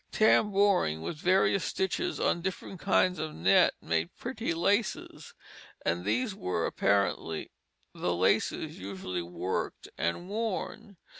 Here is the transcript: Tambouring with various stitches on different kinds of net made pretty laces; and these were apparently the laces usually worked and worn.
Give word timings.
Tambouring 0.11 1.03
with 1.03 1.17
various 1.17 1.63
stitches 1.63 2.19
on 2.19 2.41
different 2.41 2.79
kinds 2.79 3.19
of 3.19 3.35
net 3.35 3.75
made 3.83 4.15
pretty 4.17 4.51
laces; 4.51 5.35
and 5.85 6.03
these 6.05 6.33
were 6.33 6.65
apparently 6.65 7.51
the 7.93 8.15
laces 8.15 8.79
usually 8.79 9.21
worked 9.21 9.87
and 9.99 10.27
worn. 10.27 10.97